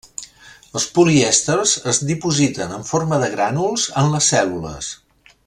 [0.77, 4.91] Els polièsters es dipositen en forma de grànuls en les cèl·lules.